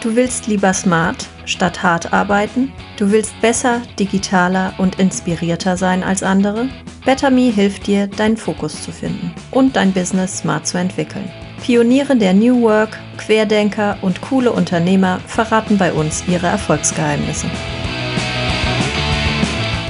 [0.00, 2.72] Du willst lieber smart statt hart arbeiten?
[2.98, 6.68] Du willst besser, digitaler und inspirierter sein als andere?
[7.04, 11.28] BetterMe hilft dir, deinen Fokus zu finden und dein Business smart zu entwickeln.
[11.64, 17.50] Pioniere der New Work, Querdenker und coole Unternehmer verraten bei uns ihre Erfolgsgeheimnisse.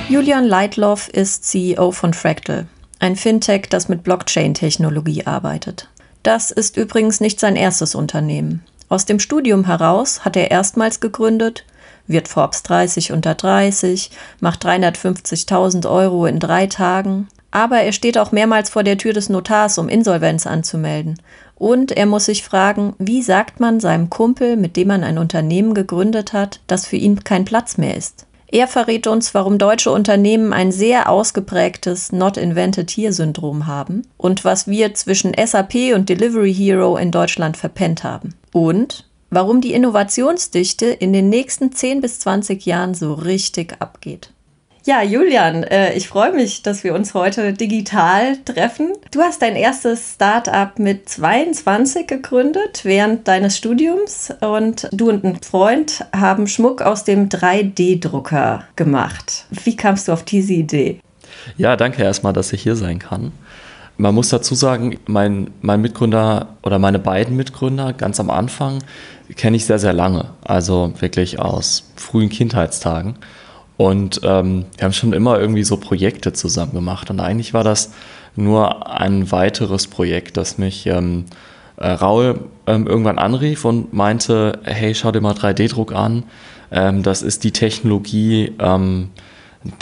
[0.08, 2.66] Julian Leitloff ist CEO von Fractal,
[2.98, 5.90] ein Fintech, das mit Blockchain-Technologie arbeitet.
[6.22, 8.62] Das ist übrigens nicht sein erstes Unternehmen.
[8.88, 11.64] Aus dem Studium heraus hat er erstmals gegründet,
[12.06, 14.10] wird Forbes 30 unter 30,
[14.40, 17.28] macht 350.000 Euro in drei Tagen.
[17.50, 21.20] Aber er steht auch mehrmals vor der Tür des Notars, um Insolvenz anzumelden.
[21.54, 25.74] Und er muss sich fragen, wie sagt man seinem Kumpel, mit dem man ein Unternehmen
[25.74, 28.27] gegründet hat, dass für ihn kein Platz mehr ist?
[28.50, 34.44] Er verrät uns, warum deutsche Unternehmen ein sehr ausgeprägtes Not Invented Here Syndrom haben und
[34.44, 38.34] was wir zwischen SAP und Delivery Hero in Deutschland verpennt haben.
[38.52, 44.32] Und warum die Innovationsdichte in den nächsten 10 bis 20 Jahren so richtig abgeht.
[44.88, 48.94] Ja, Julian, äh, ich freue mich, dass wir uns heute digital treffen.
[49.10, 55.42] Du hast dein erstes Startup mit 22 gegründet während deines Studiums und du und ein
[55.42, 59.44] Freund haben Schmuck aus dem 3D-Drucker gemacht.
[59.50, 61.00] Wie kamst du auf diese Idee?
[61.58, 63.32] Ja, danke erstmal, dass ich hier sein kann.
[63.98, 68.78] Man muss dazu sagen, mein, mein Mitgründer oder meine beiden Mitgründer ganz am Anfang
[69.36, 70.30] kenne ich sehr, sehr lange.
[70.42, 73.16] Also wirklich aus frühen Kindheitstagen.
[73.78, 77.08] Und ähm, wir haben schon immer irgendwie so Projekte zusammen gemacht.
[77.10, 77.92] Und eigentlich war das
[78.36, 81.26] nur ein weiteres Projekt, das mich ähm,
[81.76, 86.24] äh, Raul ähm, irgendwann anrief und meinte, hey, schau dir mal 3D-Druck an.
[86.72, 89.10] Ähm, das ist die Technologie ähm,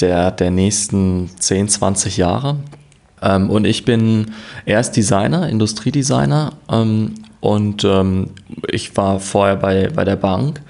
[0.00, 2.56] der, der nächsten 10, 20 Jahre.
[3.22, 4.32] Ähm, und ich bin
[4.66, 8.30] erst Designer, Industriedesigner ähm, und ähm,
[8.68, 10.60] ich war vorher bei, bei der Bank.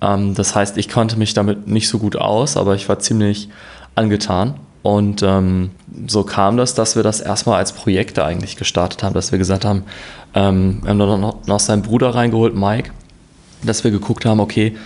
[0.00, 3.48] Ähm, das heißt, ich konnte mich damit nicht so gut aus, aber ich war ziemlich
[3.94, 4.54] angetan.
[4.82, 5.70] Und ähm,
[6.06, 9.64] so kam das, dass wir das erstmal als Projekte eigentlich gestartet haben, dass wir gesagt
[9.64, 9.84] haben,
[10.34, 12.90] ähm, wir haben noch, noch seinen Bruder reingeholt, Mike,
[13.62, 14.76] dass wir geguckt haben, okay,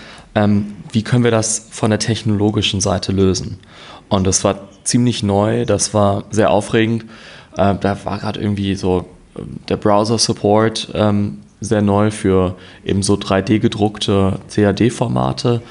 [0.93, 3.59] wie können wir das von der technologischen Seite lösen?
[4.09, 7.05] Und das war ziemlich neu, das war sehr aufregend.
[7.57, 9.07] Äh, da war gerade irgendwie so
[9.39, 15.63] ähm, der Browser-Support ähm, sehr neu für eben so 3D gedruckte CAD-Formate,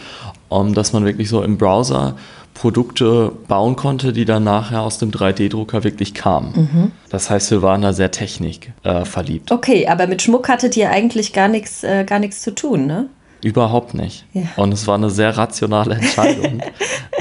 [0.50, 2.16] um, dass man wirklich so im Browser
[2.54, 6.54] Produkte bauen konnte, die dann nachher aus dem 3D-Drucker wirklich kamen.
[6.56, 6.92] Mhm.
[7.10, 9.52] Das heißt, wir waren da sehr technik äh, verliebt.
[9.52, 13.08] Okay, aber mit Schmuck hattet ihr eigentlich gar nichts äh, gar nichts zu tun, ne?
[13.42, 14.26] Überhaupt nicht.
[14.34, 14.44] Ja.
[14.58, 16.62] Und es war eine sehr rationale Entscheidung,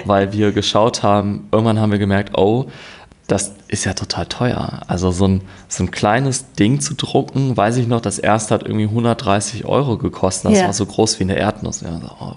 [0.05, 2.67] weil wir geschaut haben, irgendwann haben wir gemerkt, oh,
[3.31, 4.81] das ist ja total teuer.
[4.89, 8.63] Also so ein, so ein kleines Ding zu drucken, weiß ich noch, das erste hat
[8.63, 10.51] irgendwie 130 Euro gekostet.
[10.51, 10.67] Das ja.
[10.67, 11.83] war so groß wie eine Erdnuss.
[11.83, 12.33] Ja, so, oh,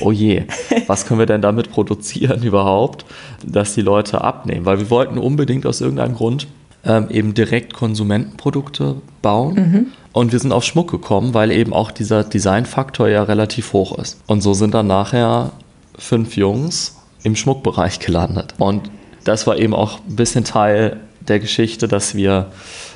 [0.00, 0.44] oh, je,
[0.86, 3.04] was können wir denn damit produzieren überhaupt,
[3.44, 4.66] dass die Leute abnehmen?
[4.66, 6.46] Weil wir wollten unbedingt aus irgendeinem Grund
[6.84, 9.54] ähm, eben direkt Konsumentenprodukte bauen.
[9.54, 9.86] Mhm.
[10.12, 14.20] Und wir sind auf Schmuck gekommen, weil eben auch dieser Designfaktor ja relativ hoch ist.
[14.28, 15.50] Und so sind dann nachher
[15.98, 18.54] fünf Jungs im Schmuckbereich gelandet.
[18.58, 18.90] Und
[19.26, 22.46] das war eben auch ein bisschen Teil der Geschichte, dass wir,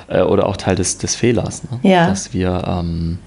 [0.08, 1.80] äh, oder auch Teil des, des Fehlers, ne?
[1.82, 2.06] ja.
[2.06, 3.18] dass, wir, ähm,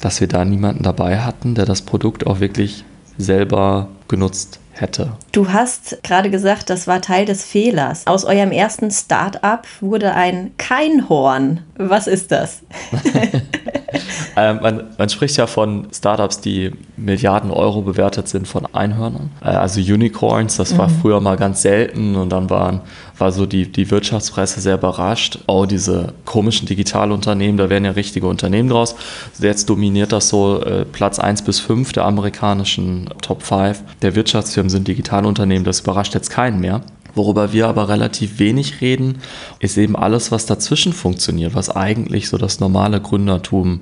[0.00, 2.84] dass wir da niemanden dabei hatten, der das Produkt auch wirklich
[3.16, 5.12] selber genutzt hätte.
[5.30, 8.08] Du hast gerade gesagt, das war Teil des Fehlers.
[8.08, 11.60] Aus eurem ersten Start-up wurde ein Keinhorn.
[11.76, 12.62] Was ist das?
[14.36, 19.30] ähm, man, man, spricht ja von Startups, die Milliarden Euro bewertet sind von Einhörnern.
[19.42, 20.98] Äh, also Unicorns, das war mhm.
[21.00, 22.80] früher mal ganz selten und dann waren,
[23.18, 25.38] war so die, die Wirtschaftspresse sehr überrascht.
[25.46, 28.96] Oh, diese komischen Digitalunternehmen, da werden ja richtige Unternehmen draus.
[29.38, 34.70] Jetzt dominiert das so äh, Platz 1 bis 5 der amerikanischen Top 5 der Wirtschaftsfirmen
[34.70, 35.64] sind Digitalunternehmen.
[35.64, 36.80] Das überrascht jetzt keinen mehr.
[37.14, 39.18] Worüber wir aber relativ wenig reden,
[39.60, 43.80] ist eben alles, was dazwischen funktioniert, was eigentlich so das normale Gründertum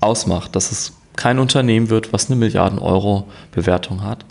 [0.00, 0.54] ausmacht.
[0.54, 4.24] Dass es kein Unternehmen wird, was eine Milliarden Euro Bewertung hat,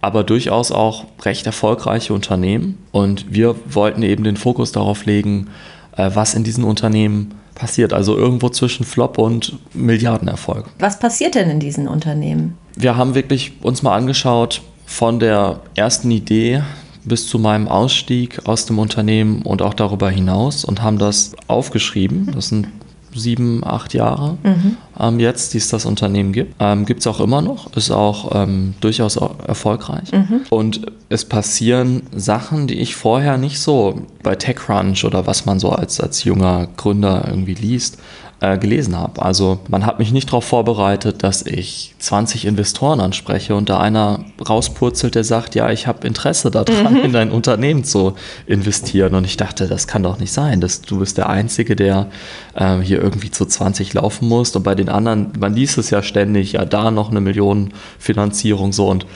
[0.00, 2.78] aber durchaus auch recht erfolgreiche Unternehmen.
[2.92, 5.48] Und wir wollten eben den Fokus darauf legen,
[5.96, 7.92] äh, was in diesen Unternehmen passiert.
[7.92, 10.66] Also irgendwo zwischen Flop und Milliardenerfolg.
[10.78, 12.56] Was passiert denn in diesen Unternehmen?
[12.76, 16.62] Wir haben wirklich uns mal angeschaut, von der ersten Idee
[17.04, 22.30] bis zu meinem Ausstieg aus dem Unternehmen und auch darüber hinaus und haben das aufgeschrieben.
[22.34, 22.68] Das sind
[23.14, 24.76] sieben, acht Jahre mhm.
[24.98, 26.54] ähm, jetzt, die es das Unternehmen gibt.
[26.60, 30.12] Ähm, gibt es auch immer noch, ist auch ähm, durchaus erfolgreich.
[30.12, 30.42] Mhm.
[30.50, 35.70] Und es passieren Sachen, die ich vorher nicht so bei TechCrunch oder was man so
[35.70, 37.98] als, als junger Gründer irgendwie liest,
[38.40, 39.20] äh, gelesen habe.
[39.22, 44.24] Also man hat mich nicht darauf vorbereitet, dass ich 20 Investoren anspreche und da einer
[44.48, 47.04] rauspurzelt, der sagt, ja, ich habe Interesse daran, mhm.
[47.04, 48.14] in dein Unternehmen zu
[48.46, 49.14] investieren.
[49.14, 50.60] Und ich dachte, das kann doch nicht sein.
[50.60, 52.06] dass du bist der Einzige, der
[52.54, 54.56] äh, hier irgendwie zu 20 laufen muss.
[54.56, 58.88] Und bei den anderen, man liest es ja ständig, ja, da noch eine Millionenfinanzierung so
[58.88, 59.06] und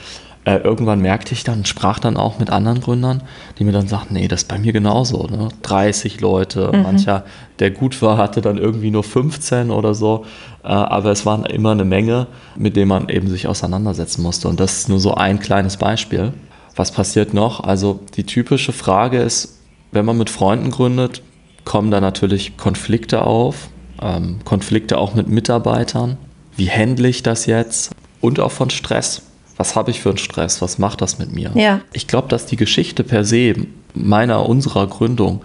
[0.45, 3.23] äh, irgendwann merkte ich dann, sprach dann auch mit anderen Gründern,
[3.57, 5.25] die mir dann sagten, nee, das ist bei mir genauso.
[5.27, 5.49] Ne?
[5.63, 6.83] 30 Leute, mhm.
[6.83, 7.25] mancher,
[7.57, 10.25] der gut war, hatte dann irgendwie nur 15 oder so.
[10.63, 14.47] Äh, aber es waren immer eine Menge, mit denen man eben sich auseinandersetzen musste.
[14.47, 16.33] Und das ist nur so ein kleines Beispiel.
[16.75, 17.61] Was passiert noch?
[17.61, 19.59] Also die typische Frage ist,
[19.91, 21.23] wenn man mit Freunden gründet,
[21.63, 23.69] kommen da natürlich Konflikte auf,
[23.99, 26.17] ähm, Konflikte auch mit Mitarbeitern.
[26.55, 27.95] Wie handle ich das jetzt?
[28.21, 29.23] Und auch von Stress
[29.57, 31.51] was habe ich für einen Stress, was macht das mit mir?
[31.55, 31.81] Ja.
[31.93, 33.53] Ich glaube, dass die Geschichte per se
[33.93, 35.41] meiner, unserer Gründung,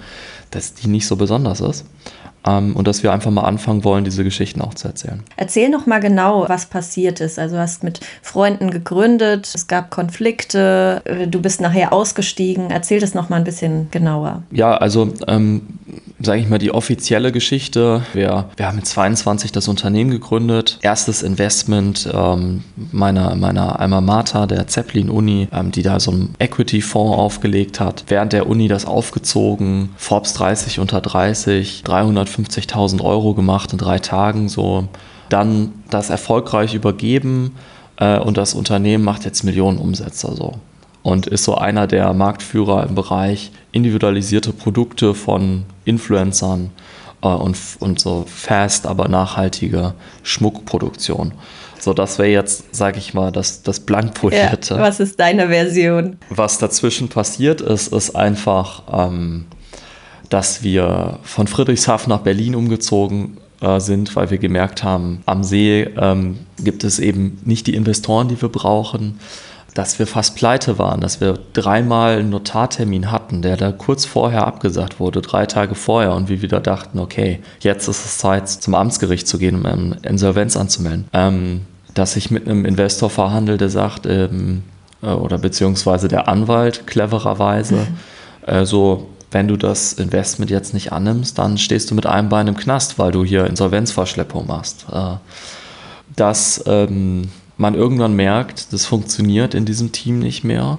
[0.50, 1.86] dass die nicht so besonders ist.
[2.46, 5.22] Ähm, und dass wir einfach mal anfangen wollen, diese Geschichten auch zu erzählen.
[5.36, 7.38] Erzähl noch mal genau, was passiert ist.
[7.38, 12.70] Also du hast mit Freunden gegründet, es gab Konflikte, äh, du bist nachher ausgestiegen.
[12.70, 14.42] Erzähl das noch mal ein bisschen genauer.
[14.50, 15.62] Ja, also ähm,
[16.22, 18.02] sage ich mal, die offizielle Geschichte.
[18.12, 20.78] Wir, wir haben mit 22 das Unternehmen gegründet.
[20.82, 27.18] Erstes Investment ähm, meiner, meiner Alma Mater, der Zeppelin-Uni, ähm, die da so einen Equity-Fonds
[27.18, 28.04] aufgelegt hat.
[28.08, 31.82] Während der Uni das aufgezogen, Forbes 30 unter 30,
[32.36, 34.88] 350.000 Euro gemacht in drei Tagen so.
[35.28, 37.56] Dann das erfolgreich übergeben
[37.96, 40.54] äh, und das Unternehmen macht jetzt Millionen Umsätze so
[41.02, 46.70] und ist so einer der Marktführer im Bereich individualisierte Produkte von Influencern
[47.22, 51.32] äh, und, und so fast, aber nachhaltige Schmuckproduktion.
[51.78, 54.74] So, das wäre jetzt, sage ich mal, das, das Blankpolierte.
[54.74, 56.18] Ja, was ist deine Version?
[56.28, 59.46] Was dazwischen passiert ist, ist einfach, ähm,
[60.30, 65.82] dass wir von Friedrichshafen nach Berlin umgezogen äh, sind, weil wir gemerkt haben, am See
[65.82, 69.18] ähm, gibt es eben nicht die Investoren, die wir brauchen
[69.74, 74.46] dass wir fast pleite waren, dass wir dreimal einen Notartermin hatten, der da kurz vorher
[74.46, 78.74] abgesagt wurde, drei Tage vorher und wir wieder dachten, okay, jetzt ist es Zeit, zum
[78.74, 81.06] Amtsgericht zu gehen, um Insolvenz anzumelden.
[81.12, 81.62] Ähm,
[81.94, 84.62] dass ich mit einem Investor verhandle, der sagt, ähm,
[85.02, 88.52] äh, oder beziehungsweise der Anwalt clevererweise, mhm.
[88.52, 92.48] äh, so, wenn du das Investment jetzt nicht annimmst, dann stehst du mit einem Bein
[92.48, 94.86] im Knast, weil du hier Insolvenzverschleppung machst.
[94.92, 95.16] Äh,
[96.16, 100.78] dass ähm, man irgendwann merkt, das funktioniert in diesem Team nicht mehr.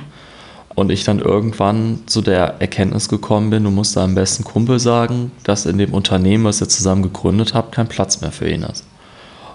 [0.73, 5.31] Und ich dann irgendwann zu der Erkenntnis gekommen bin, du musst deinem besten Kumpel sagen,
[5.43, 8.85] dass in dem Unternehmen, was ihr zusammen gegründet habt, kein Platz mehr für ihn ist.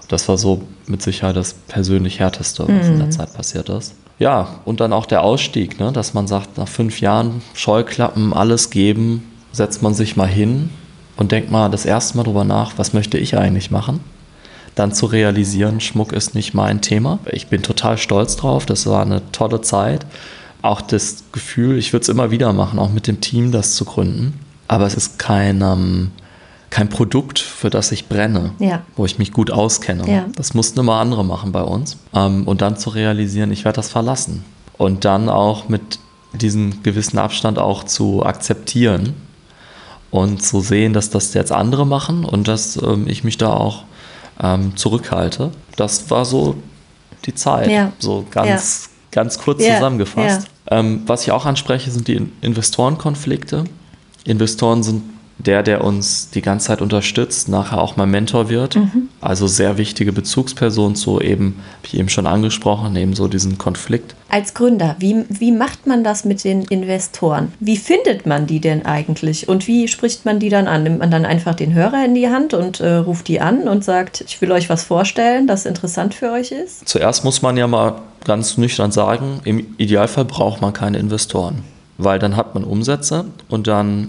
[0.09, 2.93] Das war so mit Sicherheit das persönlich härteste, was mhm.
[2.93, 3.13] in der mhm.
[3.13, 3.95] Zeit passiert ist.
[4.19, 5.93] Ja, und dann auch der Ausstieg, ne?
[5.93, 10.71] dass man sagt, nach fünf Jahren Scheuklappen, alles geben, setzt man sich mal hin
[11.17, 14.01] und denkt mal das erste Mal drüber nach, was möchte ich eigentlich machen?
[14.77, 17.19] dann zu realisieren, Schmuck ist nicht mein Thema.
[17.33, 20.07] Ich bin total stolz drauf, das war eine tolle Zeit.
[20.63, 23.87] Auch das Gefühl, ich würde es immer wieder machen, auch mit dem Team das zu
[23.87, 24.39] gründen.
[24.69, 26.11] Aber es ist kein, ähm,
[26.71, 28.83] kein Produkt, für das ich brenne, ja.
[28.97, 30.11] wo ich mich gut auskenne.
[30.11, 30.25] Ja.
[30.35, 31.97] Das mussten immer andere machen bei uns.
[32.15, 34.45] Ähm, und dann zu realisieren, ich werde das verlassen.
[34.77, 35.99] Und dann auch mit
[36.33, 39.15] diesem gewissen Abstand auch zu akzeptieren
[40.11, 43.85] und zu sehen, dass das jetzt andere machen und dass ähm, ich mich da auch
[44.43, 45.53] ähm, zurückhalte.
[45.77, 46.57] Das war so
[47.25, 47.93] die Zeit, ja.
[47.99, 50.49] so ganz, ganz kurz zusammengefasst.
[50.69, 53.65] Was ich auch anspreche, sind die Investorenkonflikte.
[54.25, 55.03] Investoren sind
[55.39, 58.77] der, der uns die ganze Zeit unterstützt, nachher auch mein Mentor wird.
[58.77, 59.09] Mhm.
[59.21, 64.15] Also sehr wichtige Bezugsperson zu eben, wie ich eben schon angesprochen, eben so diesen Konflikt.
[64.29, 67.53] Als Gründer, wie, wie macht man das mit den Investoren?
[67.61, 69.49] Wie findet man die denn eigentlich?
[69.49, 70.83] Und wie spricht man die dann an?
[70.85, 73.85] Nimmt man dann einfach den Hörer in die Hand und äh, ruft die an und
[73.85, 76.89] sagt, ich will euch was vorstellen, das interessant für euch ist?
[76.89, 81.63] Zuerst muss man ja mal ganz nüchtern sagen, im Idealfall braucht man keine Investoren.
[81.99, 84.09] Weil dann hat man Umsätze und dann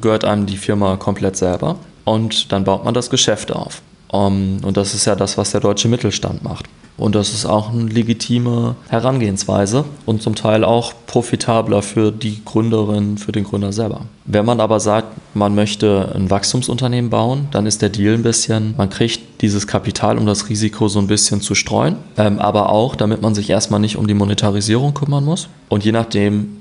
[0.00, 3.82] gehört einem die Firma komplett selber und dann baut man das Geschäft auf.
[4.12, 6.66] Um, und das ist ja das, was der deutsche Mittelstand macht.
[7.00, 13.16] Und das ist auch eine legitime Herangehensweise und zum Teil auch profitabler für die Gründerin,
[13.16, 14.02] für den Gründer selber.
[14.26, 18.74] Wenn man aber sagt, man möchte ein Wachstumsunternehmen bauen, dann ist der Deal ein bisschen,
[18.76, 22.94] man kriegt dieses Kapital, um das Risiko so ein bisschen zu streuen, ähm, aber auch,
[22.96, 25.48] damit man sich erstmal nicht um die Monetarisierung kümmern muss.
[25.70, 26.59] Und je nachdem,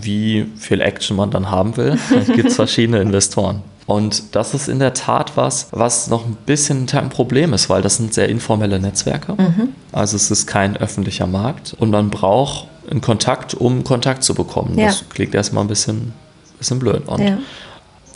[0.00, 1.98] wie viel Action man dann haben will,
[2.34, 3.62] gibt es verschiedene Investoren.
[3.86, 7.80] Und das ist in der Tat was, was noch ein bisschen ein Problem ist, weil
[7.80, 9.32] das sind sehr informelle Netzwerke.
[9.32, 9.70] Mhm.
[9.92, 14.78] Also es ist kein öffentlicher Markt und man braucht einen Kontakt, um Kontakt zu bekommen.
[14.78, 14.86] Ja.
[14.86, 16.12] Das klingt erstmal ein bisschen,
[16.58, 17.08] bisschen blöd.
[17.08, 17.38] Und ja.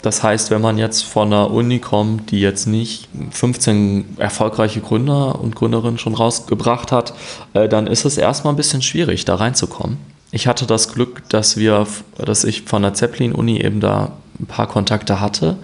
[0.03, 5.39] Das heißt, wenn man jetzt von einer Uni kommt, die jetzt nicht 15 erfolgreiche Gründer
[5.39, 7.13] und Gründerinnen schon rausgebracht hat,
[7.53, 9.97] äh, dann ist es erstmal ein bisschen schwierig, da reinzukommen.
[10.33, 11.85] Ich hatte das Glück, dass wir,
[12.17, 15.57] dass ich von der Zeppelin-Uni eben da ein paar Kontakte hatte.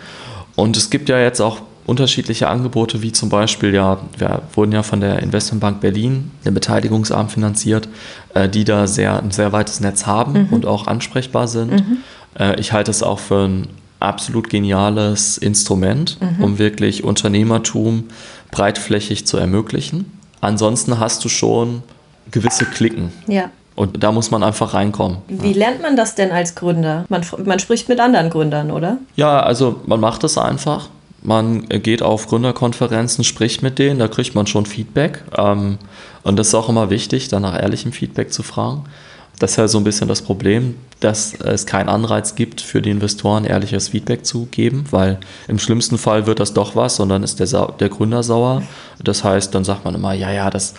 [0.55, 4.83] Und es gibt ja jetzt auch unterschiedliche Angebote, wie zum Beispiel, ja, wir wurden ja
[4.83, 7.89] von der Investmentbank Berlin, der Beteiligungsarm finanziert,
[8.35, 10.53] äh, die da sehr, ein sehr weites Netz haben mhm.
[10.53, 11.71] und auch ansprechbar sind.
[11.71, 11.97] Mhm.
[12.37, 16.43] Äh, ich halte es auch für ein absolut geniales Instrument, mhm.
[16.43, 18.03] um wirklich Unternehmertum
[18.51, 20.11] breitflächig zu ermöglichen.
[20.41, 21.81] Ansonsten hast du schon
[22.29, 23.11] gewisse Klicken.
[23.25, 23.49] Ja.
[23.79, 25.19] Und da muss man einfach reinkommen.
[25.29, 27.05] Wie lernt man das denn als Gründer?
[27.07, 28.97] Man, man spricht mit anderen Gründern, oder?
[29.15, 30.89] Ja, also man macht es einfach.
[31.21, 35.23] Man geht auf Gründerkonferenzen, spricht mit denen, da kriegt man schon Feedback.
[35.37, 35.77] Ähm,
[36.23, 38.83] und das ist auch immer wichtig, dann nach ehrlichem Feedback zu fragen.
[39.39, 42.89] Das ist ja so ein bisschen das Problem, dass es keinen Anreiz gibt, für die
[42.89, 47.23] Investoren ehrliches Feedback zu geben, weil im schlimmsten Fall wird das doch was und dann
[47.23, 48.61] ist der, Sa der Gründer sauer.
[49.01, 50.73] Das heißt, dann sagt man immer, ja, ja, das,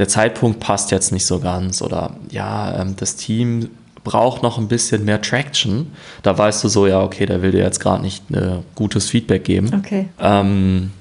[0.00, 3.68] der Zeitpunkt passt jetzt nicht so ganz oder ja, ähm, das Team
[4.02, 5.92] braucht noch ein bisschen mehr Traction.
[6.22, 9.44] Da weißt du so, ja, okay, der will dir jetzt gerade nicht äh, gutes Feedback
[9.44, 9.70] geben.
[9.78, 10.08] Okay.
[10.18, 10.92] Ähm,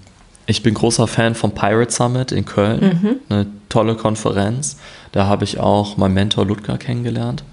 [0.47, 2.99] ich bin großer Fan vom Pirate Summit in Köln.
[3.01, 3.15] Mhm.
[3.29, 4.75] Eine tolle Konferenz.
[5.13, 7.45] Da habe ich auch meinen Mentor Ludger kennengelernt.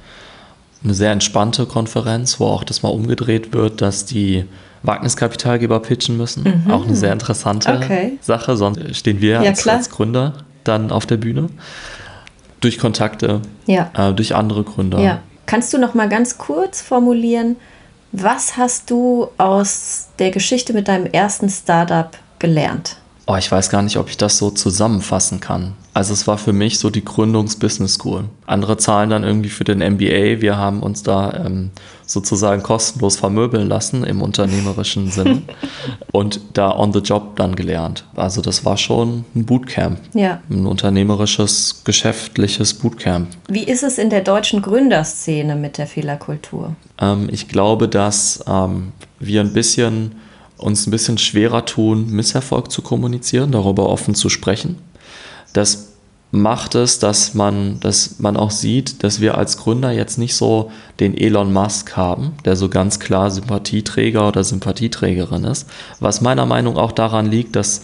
[0.83, 4.47] Eine sehr entspannte Konferenz, wo auch das mal umgedreht wird, dass die
[4.83, 6.65] Wagniskapitalgeber pitchen müssen.
[6.65, 6.73] Mhm.
[6.73, 8.19] Auch eine sehr interessante okay.
[8.21, 10.33] Sache, sonst stehen wir ja, als, als, Gründer
[10.69, 11.49] dann auf der Bühne.
[12.61, 13.91] Durch Kontakte, ja.
[13.95, 14.99] äh, durch andere Gründer.
[15.01, 15.21] Ja.
[15.47, 17.57] Kannst du noch mal ganz kurz formulieren,
[18.13, 22.97] was hast du aus der Geschichte mit deinem ersten Startup gelernt?
[23.28, 25.75] Oh, ich weiß gar nicht, ob ich das so zusammenfassen kann.
[25.95, 28.26] Also es war für mich so die Gründungs-Business School.
[28.47, 30.40] Andere zahlen dann irgendwie für den MBA.
[30.40, 31.71] Wir haben uns da ähm,
[32.06, 35.42] sozusagen kostenlos vermöbeln lassen im unternehmerischen Sinne
[36.12, 38.04] und da on the job dann gelernt.
[38.14, 39.99] Also das war schon ein Bootcamp.
[40.14, 40.40] Ja.
[40.49, 43.28] Ein unternehmerisches, geschäftliches Bootcamp.
[43.49, 46.76] Wie ist es in der deutschen Gründerszene mit der Fehlerkultur?
[47.00, 50.12] Ähm, ich glaube, dass ähm, wir ein bisschen
[50.59, 54.77] uns ein bisschen schwerer tun, Misserfolg zu kommunizieren, darüber offen zu sprechen.
[55.53, 55.89] Das
[56.31, 60.71] macht es, dass man, dass man auch sieht, dass wir als Gründer jetzt nicht so
[61.01, 65.69] den Elon Musk haben, der so ganz klar Sympathieträger oder Sympathieträgerin ist,
[66.01, 67.83] was meiner Meinung nach auch daran liegt, dass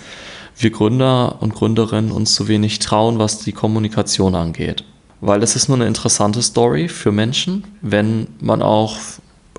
[0.58, 4.84] wir Gründer und Gründerinnen uns zu wenig trauen, was die Kommunikation angeht.
[5.20, 8.96] Weil es ist nur eine interessante Story für Menschen, wenn man auch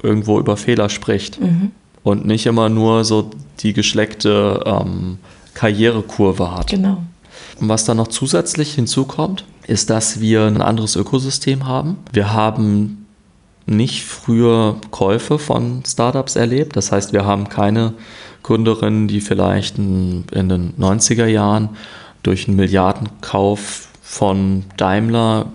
[0.03, 1.41] irgendwo über Fehler spricht.
[1.41, 1.71] Mhm
[2.03, 5.19] und nicht immer nur so die geschleckte ähm,
[5.53, 6.67] Karrierekurve hat.
[6.67, 7.03] Genau.
[7.59, 11.97] Und was dann noch zusätzlich hinzukommt, ist, dass wir ein anderes Ökosystem haben.
[12.11, 13.05] Wir haben
[13.65, 16.75] nicht früher Käufe von Startups erlebt.
[16.75, 17.93] Das heißt, wir haben keine
[18.43, 21.69] Gründerinnen, die vielleicht in, in den 90er Jahren
[22.23, 25.47] durch einen Milliardenkauf von Daimler,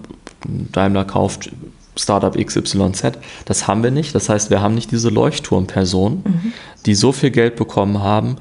[0.73, 1.51] Daimler kauft
[1.99, 3.19] Startup XYZ.
[3.45, 4.15] Das haben wir nicht.
[4.15, 6.53] Das heißt, wir haben nicht diese Leuchtturmpersonen, mhm.
[6.87, 8.37] die so viel Geld bekommen haben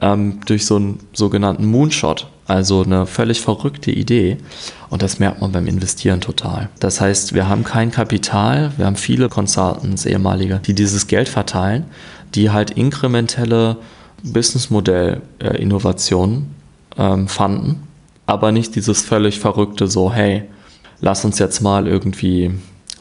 [0.00, 4.38] ähm, durch so einen sogenannten Moonshot, also eine völlig verrückte Idee.
[4.90, 6.68] Und das merkt man beim Investieren total.
[6.80, 11.84] Das heißt, wir haben kein Kapital, wir haben viele Consultants, ehemalige, die dieses Geld verteilen,
[12.34, 13.76] die halt inkrementelle
[14.24, 16.54] Businessmodell-Innovationen
[16.98, 17.82] ähm, fanden,
[18.26, 20.44] aber nicht dieses völlig verrückte so, hey,
[21.00, 22.50] lass uns jetzt mal irgendwie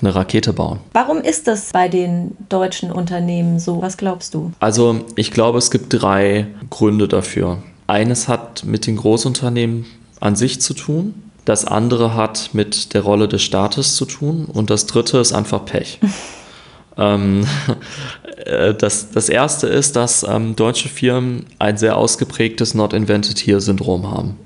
[0.01, 0.79] eine Rakete bauen.
[0.93, 3.81] Warum ist das bei den deutschen Unternehmen so?
[3.81, 4.51] Was glaubst du?
[4.59, 7.63] Also ich glaube, es gibt drei Gründe dafür.
[7.87, 9.85] Eines hat mit den Großunternehmen
[10.19, 11.13] an sich zu tun.
[11.45, 14.45] Das andere hat mit der Rolle des Staates zu tun.
[14.45, 15.99] Und das dritte ist einfach Pech.
[16.97, 17.45] ähm,
[18.45, 24.09] äh, das, das erste ist, dass ähm, deutsche Firmen ein sehr ausgeprägtes Not Invented Here-Syndrom
[24.09, 24.37] haben.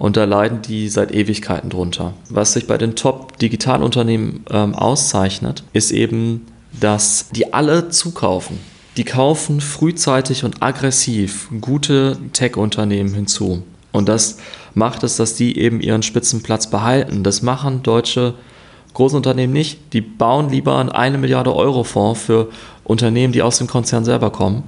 [0.00, 2.14] Und da leiden die seit Ewigkeiten drunter.
[2.30, 8.58] Was sich bei den Top-Digitalunternehmen ähm, auszeichnet, ist eben, dass die alle zukaufen.
[8.96, 13.62] Die kaufen frühzeitig und aggressiv gute Tech-Unternehmen hinzu.
[13.92, 14.38] Und das
[14.72, 17.22] macht es, dass die eben ihren Spitzenplatz behalten.
[17.22, 18.32] Das machen deutsche
[18.94, 19.92] Großunternehmen nicht.
[19.92, 22.48] Die bauen lieber einen eine Milliarde Euro Fonds für
[22.84, 24.62] Unternehmen, die aus dem Konzern selber kommen.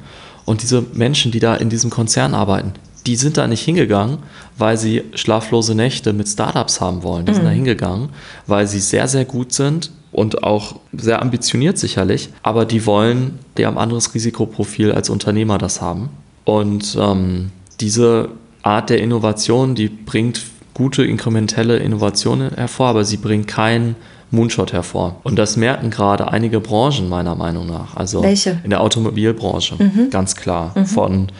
[0.45, 2.75] Und diese Menschen, die da in diesem Konzern arbeiten,
[3.07, 4.19] die sind da nicht hingegangen,
[4.59, 7.27] weil sie schlaflose Nächte mit Startups haben wollen.
[7.27, 7.37] Die mhm.
[7.37, 7.57] sind da mhm.
[7.57, 8.09] hingegangen,
[8.47, 13.67] weil sie sehr, sehr gut sind und auch sehr ambitioniert sicherlich, aber die wollen, die
[13.67, 16.11] haben ein anderes Risikoprofil als Unternehmer das haben.
[16.45, 18.29] Und ähm, diese
[18.63, 20.43] Art der Innovation, die bringt
[20.75, 23.97] gute inkrementelle Innovationen hervor, aber sie bringt keinen
[24.31, 25.17] Moonshot hervor.
[25.23, 27.97] Und das merken gerade einige Branchen meiner Meinung nach.
[27.97, 28.61] Also Welche?
[28.65, 30.11] in der Automobilbranche, mhm.
[30.11, 30.73] ganz klar.
[30.75, 30.87] Mhm.
[30.87, 31.33] Von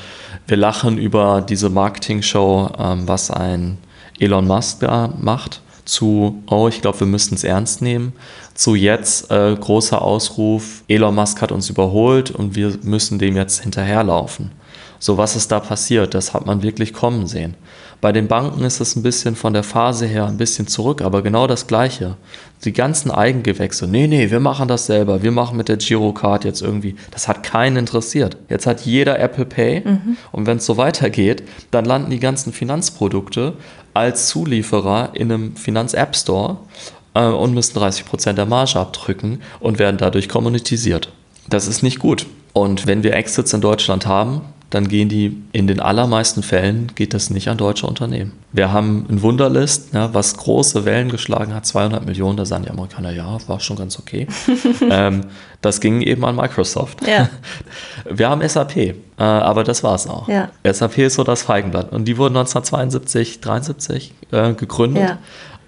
[0.47, 3.79] wir lachen über diese Marketing-Show, ähm, was ein
[4.19, 8.13] Elon Musk da macht, zu, oh, ich glaube, wir müssten es ernst nehmen,
[8.55, 13.63] zu jetzt äh, großer Ausruf, Elon Musk hat uns überholt und wir müssen dem jetzt
[13.63, 14.53] hinterherlaufen.
[14.99, 16.15] So, was ist da passiert?
[16.15, 17.57] Das hat man wirklich kommen sehen.
[18.03, 21.23] Bei den Banken ist es ein bisschen von der Phase her ein bisschen zurück, aber
[21.23, 22.17] genau das Gleiche.
[22.65, 23.87] Die ganzen Eigengewächse.
[23.87, 25.23] Nee, nee, wir machen das selber.
[25.23, 26.97] Wir machen mit der Girocard jetzt irgendwie.
[27.13, 28.37] Das hat keinen interessiert.
[28.49, 29.83] Jetzt hat jeder Apple Pay.
[29.85, 30.17] Mhm.
[30.33, 33.53] Und wenn es so weitergeht, dann landen die ganzen Finanzprodukte
[33.95, 36.57] als Zulieferer in einem Finanz-App Store
[37.15, 41.13] äh, und müssen 30% der Marge abdrücken und werden dadurch kommunitisiert.
[41.49, 42.27] Das ist nicht gut.
[42.53, 44.41] Und wenn wir Exits in Deutschland haben,
[44.73, 48.33] dann gehen die in den allermeisten Fällen geht das nicht an deutsche Unternehmen.
[48.53, 52.71] Wir haben ein Wunderlist, ja, was große Wellen geschlagen hat, 200 Millionen, da sagen die
[52.71, 54.27] Amerikaner, ja, war schon ganz okay.
[54.91, 55.27] ähm,
[55.61, 57.07] das ging eben an Microsoft.
[57.07, 57.29] Ja.
[58.11, 60.27] Wir haben SAP, äh, aber das war es auch.
[60.27, 60.49] Ja.
[60.65, 65.19] SAP ist so das Feigenblatt und die wurden 1972, 73 äh, gegründet.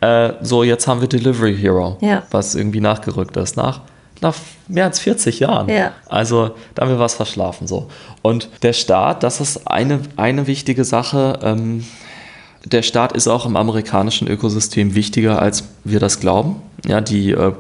[0.01, 1.99] Äh, so, jetzt haben wir Delivery Hero,
[2.31, 3.59] was irgendwie nachgerückt ist.
[3.59, 3.83] Nach
[4.21, 4.35] nach
[4.69, 5.69] mehr als 40 Jahren.
[5.69, 5.93] Ja.
[6.09, 7.89] Also da haben wir was verschlafen so.
[8.23, 11.39] Und der Staat, das ist eine, eine wichtige Sache.
[11.43, 11.85] Ähm,
[12.65, 16.63] der Staat ist auch im amerikanischen Ökosystem wichtiger, als wir das glauben.
[16.87, 17.53] Ja, die äh,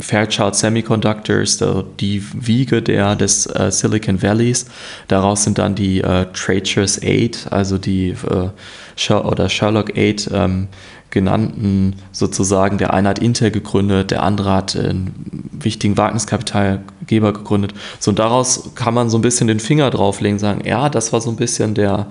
[0.00, 1.62] Fairchild Semiconductors,
[1.98, 4.66] die Wiege der, des äh, Silicon Valleys.
[5.08, 10.68] Daraus sind dann die äh, Traitors 8, also die äh, oder Sherlock 8 ähm,
[11.10, 17.74] genannten sozusagen, der eine hat Intel gegründet, der andere hat einen wichtigen Wagniskapitalgeber gegründet.
[17.98, 21.20] So und daraus kann man so ein bisschen den Finger drauflegen, sagen, ja, das war
[21.20, 22.06] so ein bisschen der,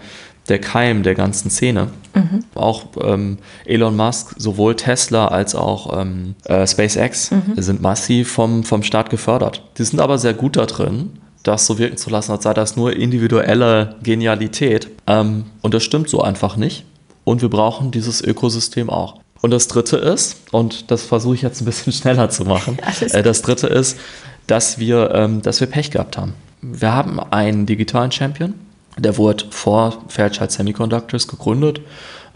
[0.50, 1.89] der Keim der ganzen Szene.
[2.16, 2.44] Mhm.
[2.56, 7.62] Auch ähm, Elon Musk, sowohl Tesla als auch ähm, äh, SpaceX mhm.
[7.62, 9.63] sind massiv vom, vom Staat gefördert.
[9.77, 11.12] Die sind aber sehr gut da drin,
[11.44, 14.89] das so wirken zu lassen, als sei das nur individuelle Genialität.
[15.06, 16.84] Ähm, und das stimmt so einfach nicht
[17.27, 19.15] und wir brauchen dieses Ökosystem auch.
[19.41, 23.21] Und das dritte ist, und das versuche ich jetzt ein bisschen schneller zu machen, äh,
[23.21, 23.99] das dritte ist,
[24.47, 26.36] dass wir, ähm, dass wir Pech gehabt haben.
[26.62, 28.54] Wir haben einen digitalen Champion,
[28.97, 31.82] der wurde vor Fairchild Semiconductors gegründet.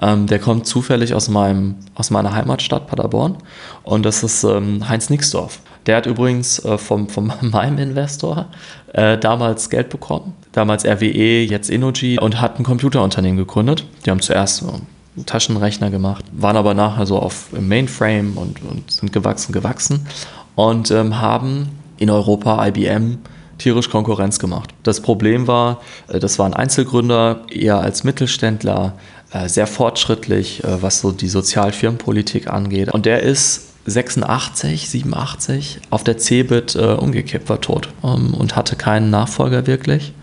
[0.02, 3.38] Ähm, der kommt zufällig aus, meinem, aus meiner Heimatstadt Paderborn
[3.84, 5.60] und das ist ähm, Heinz Nixdorf.
[5.86, 8.48] Der hat übrigens äh, vom, von meinem Investor
[8.94, 13.86] äh, damals Geld bekommen, damals RWE, jetzt Innogy und hat ein Computerunternehmen gegründet.
[14.06, 14.82] Die haben zuerst so
[15.26, 20.08] Taschenrechner gemacht, waren aber nachher so auf Mainframe und, und sind gewachsen, gewachsen
[20.56, 23.20] und ähm, haben in Europa IBM
[23.58, 24.74] tierisch Konkurrenz gemacht.
[24.84, 28.94] Das Problem war, äh, das waren Einzelgründer, eher als Mittelständler,
[29.32, 32.94] äh, sehr fortschrittlich, äh, was so die Sozialfirmenpolitik angeht.
[32.94, 38.76] Und der ist 86, 87 auf der Cebit äh, umgekippt, war tot ähm, und hatte
[38.76, 40.14] keinen Nachfolger wirklich.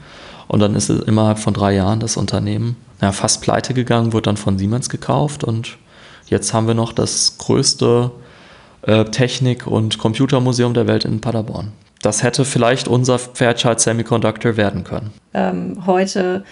[0.47, 4.25] Und dann ist es innerhalb von drei Jahren das Unternehmen ja, fast pleite gegangen, wurde
[4.25, 5.77] dann von Siemens gekauft und
[6.27, 8.11] jetzt haben wir noch das größte
[8.83, 11.73] äh, Technik- und Computermuseum der Welt in Paderborn.
[12.03, 15.11] Das hätte vielleicht unser Fairchild Semiconductor werden können.
[15.35, 16.44] Ähm, heute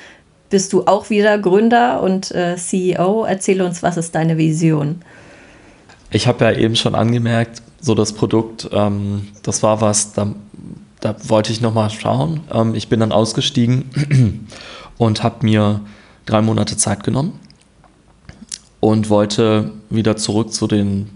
[0.51, 3.25] bist du auch wieder Gründer und äh, CEO.
[3.25, 5.03] Erzähle uns, was ist deine Vision?
[6.17, 10.29] Ich habe ja eben schon angemerkt, so das Produkt, ähm, das war was, da,
[11.01, 12.41] da wollte ich nochmal schauen.
[12.51, 14.49] Ähm, ich bin dann ausgestiegen
[14.97, 15.83] und habe mir
[16.25, 17.39] drei Monate Zeit genommen
[18.81, 21.11] und wollte wieder zurück zu den,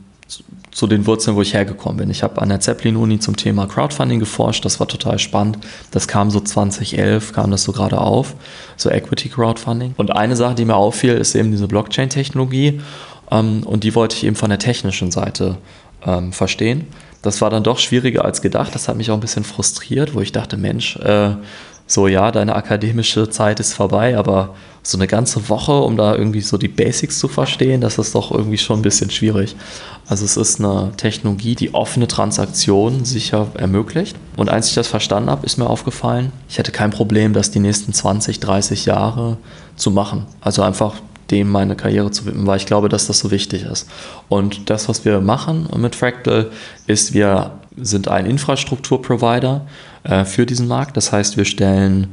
[0.71, 2.11] zu den Wurzeln, wo ich hergekommen bin.
[2.11, 5.61] Ich habe an der Zeppelin-Uni zum Thema Crowdfunding geforscht, das war total spannend.
[5.93, 8.35] Das kam so 2011, kam das so gerade auf,
[8.77, 9.95] so Equity Crowdfunding.
[9.97, 12.83] Und eine Sache, die mir auffiel, ist eben diese Blockchain-Technologie.
[13.31, 15.59] Ähm, und die wollte ich eben von der technischen Seite
[16.05, 16.87] ähm, verstehen.
[17.23, 18.75] Das war dann doch schwieriger als gedacht.
[18.75, 21.35] Das hat mich auch ein bisschen frustriert, wo ich dachte, Mensch, äh,
[21.87, 26.41] so ja, deine akademische Zeit ist vorbei, aber so eine ganze Woche, um da irgendwie
[26.41, 29.57] so die Basics zu verstehen, das ist doch irgendwie schon ein bisschen schwierig.
[30.07, 34.17] Also es ist eine Technologie, die offene Transaktionen sicher ermöglicht.
[34.37, 37.59] Und als ich das verstanden habe, ist mir aufgefallen, ich hätte kein Problem, das die
[37.59, 39.37] nächsten 20, 30 Jahre
[39.75, 40.27] zu machen.
[40.41, 40.95] Also einfach
[41.31, 43.89] dem meine Karriere zu widmen, weil ich glaube, dass das so wichtig ist.
[44.29, 46.51] Und das, was wir machen mit Fractal,
[46.87, 49.67] ist, wir sind ein Infrastrukturprovider
[50.05, 50.97] äh, für diesen Markt.
[50.97, 52.09] Das heißt, wir stellen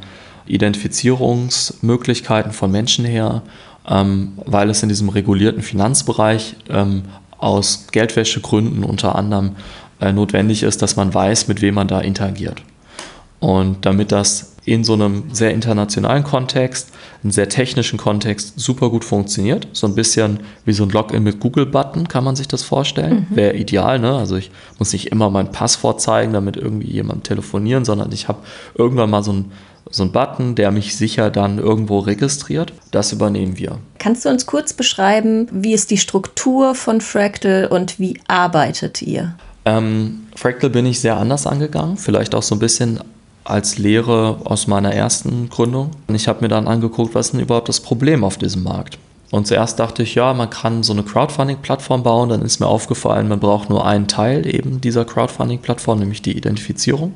[0.46, 3.42] Identifizierungsmöglichkeiten von Menschen her,
[3.88, 7.04] ähm, weil es in diesem regulierten Finanzbereich ähm,
[7.38, 9.56] aus Geldwäschegründen unter anderem
[10.00, 12.62] äh, notwendig ist, dass man weiß, mit wem man da interagiert.
[13.40, 16.90] Und damit das in so einem sehr internationalen Kontext,
[17.24, 19.68] einen sehr technischen Kontext super gut funktioniert.
[19.72, 23.28] So ein bisschen wie so ein Login mit Google-Button, kann man sich das vorstellen.
[23.30, 23.36] Mhm.
[23.36, 24.18] Wäre ideal, ne?
[24.18, 28.40] Also ich muss nicht immer mein Passwort zeigen, damit irgendwie jemand telefonieren, sondern ich habe
[28.76, 29.46] irgendwann mal so ein
[29.90, 32.74] so ein Button, der mich sicher dann irgendwo registriert.
[32.92, 33.78] Das übernehmen wir.
[34.00, 39.36] Kannst du uns kurz beschreiben, wie ist die Struktur von Fractal und wie arbeitet ihr?
[39.64, 43.00] Ähm, Fractal bin ich sehr anders angegangen, vielleicht auch so ein bisschen
[43.48, 45.92] als Lehre aus meiner ersten Gründung.
[46.08, 48.98] Und ich habe mir dann angeguckt, was ist denn überhaupt das Problem auf diesem Markt?
[49.32, 52.30] Und zuerst dachte ich, ja, man kann so eine Crowdfunding-Plattform bauen.
[52.30, 57.14] Dann ist mir aufgefallen, man braucht nur einen Teil eben dieser Crowdfunding-Plattform, nämlich die Identifizierung.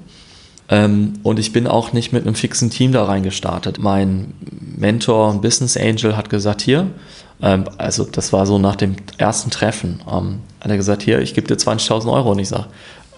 [0.69, 3.79] Ähm, und ich bin auch nicht mit einem fixen Team da reingestartet.
[3.79, 4.33] Mein
[4.77, 6.87] Mentor und Business Angel hat gesagt, hier,
[7.41, 11.33] ähm, also das war so nach dem ersten Treffen, ähm, hat er gesagt, hier, ich
[11.33, 12.31] gebe dir 20.000 Euro.
[12.31, 12.67] Und ich sage,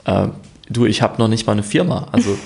[0.06, 0.28] äh,
[0.69, 2.08] du, ich habe noch nicht mal eine Firma.
[2.12, 2.38] Also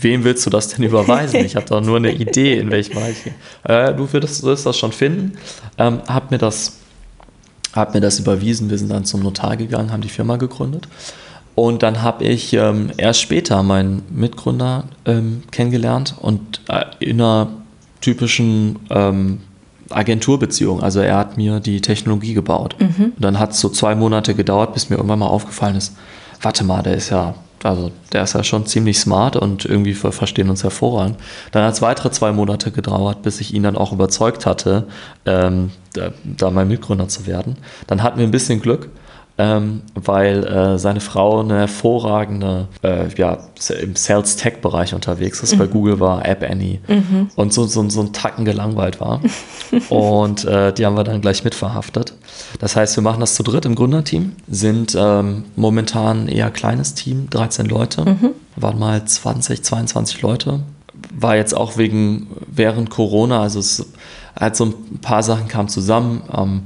[0.00, 1.44] wem willst du das denn überweisen?
[1.44, 3.16] Ich habe doch nur eine Idee, in welchem Bereich.
[3.64, 5.32] Äh, du würdest, wirst das schon finden.
[5.78, 6.78] Ähm, hab mir das,
[7.72, 8.70] hab mir das überwiesen.
[8.70, 10.88] Wir sind dann zum Notar gegangen, haben die Firma gegründet.
[11.54, 17.48] Und dann habe ich ähm, erst später meinen Mitgründer ähm, kennengelernt und äh, in einer
[18.02, 19.40] typischen ähm,
[19.90, 20.82] Agenturbeziehung.
[20.82, 22.76] Also er hat mir die Technologie gebaut.
[22.78, 23.12] Mhm.
[23.16, 25.96] Und dann hat es so zwei Monate gedauert, bis mir irgendwann mal aufgefallen ist,
[26.42, 27.34] warte mal, der ist ja
[27.66, 31.16] also der ist ja schon ziemlich smart und irgendwie verstehen uns hervorragend.
[31.52, 34.86] Dann hat es weitere zwei Monate gedauert, bis ich ihn dann auch überzeugt hatte,
[35.24, 37.56] ähm, da, da mein Mitgründer zu werden.
[37.86, 38.88] Dann hatten wir ein bisschen Glück
[39.38, 43.38] ähm, weil äh, seine Frau eine hervorragende, äh, ja,
[43.82, 45.54] im Sales-Tech-Bereich unterwegs ist.
[45.54, 45.58] Mhm.
[45.58, 47.30] Bei Google war App Annie mhm.
[47.36, 49.20] und so, so, so ein Tacken gelangweilt war.
[49.90, 52.14] und äh, die haben wir dann gleich mitverhaftet.
[52.60, 57.28] Das heißt, wir machen das zu dritt im Gründerteam, sind ähm, momentan eher kleines Team,
[57.28, 58.30] 13 Leute, mhm.
[58.56, 60.60] waren mal 20, 22 Leute.
[61.14, 63.86] War jetzt auch wegen, während Corona, also es
[64.34, 66.22] hat so ein paar Sachen kamen zusammen.
[66.34, 66.62] Ähm,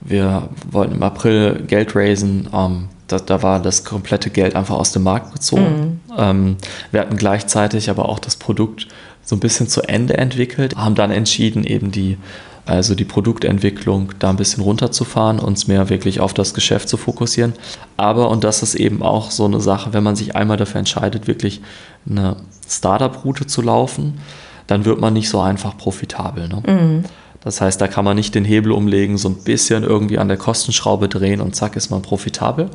[0.00, 2.48] wir wollten im April Geld raisen.
[2.52, 6.00] Ähm, da, da, war das komplette Geld einfach aus dem Markt gezogen.
[6.08, 6.14] Mhm.
[6.16, 6.56] Ähm,
[6.92, 8.86] wir hatten gleichzeitig aber auch das Produkt
[9.22, 12.18] so ein bisschen zu Ende entwickelt, haben dann entschieden, eben die,
[12.66, 17.52] also die Produktentwicklung da ein bisschen runterzufahren, uns mehr wirklich auf das Geschäft zu fokussieren.
[17.96, 21.26] Aber, und das ist eben auch so eine Sache, wenn man sich einmal dafür entscheidet,
[21.26, 21.60] wirklich
[22.08, 22.36] eine
[22.68, 24.20] Startup-Route zu laufen,
[24.66, 26.48] dann wird man nicht so einfach profitabel.
[26.48, 26.62] Ne?
[26.66, 27.04] Mhm.
[27.42, 30.36] Das heißt, da kann man nicht den Hebel umlegen, so ein bisschen irgendwie an der
[30.36, 32.70] Kostenschraube drehen und zack ist man profitabel,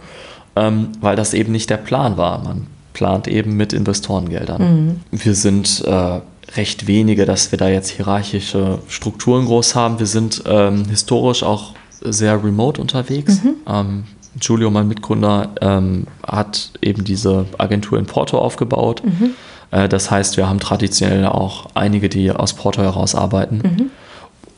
[0.56, 2.44] ähm, weil das eben nicht der Plan war.
[2.44, 4.62] Man plant eben mit Investorengeldern.
[4.62, 5.00] Mhm.
[5.12, 6.22] Wir sind äh,
[6.56, 10.00] recht wenige, dass wir da jetzt hierarchische Strukturen groß haben.
[10.00, 13.44] Wir sind ähm, historisch auch sehr remote unterwegs.
[13.44, 13.56] Mhm.
[13.68, 14.04] Ähm,
[14.40, 19.04] Giulio, mein Mitgründer, ähm, hat eben diese Agentur in Porto aufgebaut.
[19.04, 19.32] Mhm.
[19.72, 23.58] Äh, das heißt, wir haben traditionell auch einige, die aus Porto heraus arbeiten.
[23.58, 23.92] Mhm